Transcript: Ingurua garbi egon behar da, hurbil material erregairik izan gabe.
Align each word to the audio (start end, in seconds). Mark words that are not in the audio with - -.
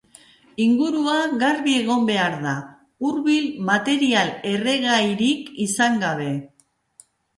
Ingurua 0.63 1.17
garbi 1.43 1.75
egon 1.81 2.07
behar 2.07 2.37
da, 2.45 2.53
hurbil 3.09 3.45
material 3.69 4.33
erregairik 4.53 5.53
izan 5.67 6.01
gabe. 6.07 6.31